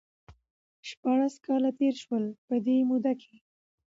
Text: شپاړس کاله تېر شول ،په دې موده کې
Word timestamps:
شپاړس 0.87 1.35
کاله 1.45 1.69
تېر 1.79 1.95
شول 2.03 2.23
،په 2.47 2.55
دې 2.65 2.77
موده 2.89 3.13
کې 3.21 3.35